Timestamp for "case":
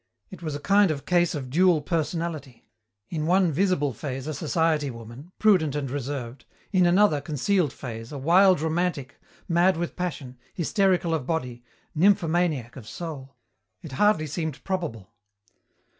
1.05-1.35